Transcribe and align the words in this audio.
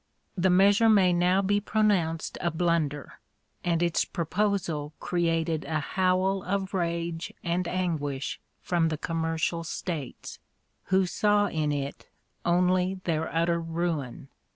The 0.35 0.49
measure 0.49 0.89
may 0.89 1.13
now 1.13 1.43
be 1.43 1.59
pronounced 1.59 2.39
a 2.41 2.49
blunder, 2.49 3.19
and 3.63 3.83
its 3.83 4.03
proposal 4.03 4.93
created 4.99 5.63
a 5.65 5.79
howl 5.79 6.41
of 6.41 6.73
rage 6.73 7.31
and 7.43 7.67
anguish 7.67 8.39
from 8.63 8.89
the 8.89 8.97
commercial 8.97 9.63
states, 9.63 10.39
who 10.85 11.05
saw 11.05 11.49
in 11.49 11.71
it 11.71 12.07
only 12.43 12.95
their 13.03 13.31
utter 13.31 13.59
ruin. 13.61 14.29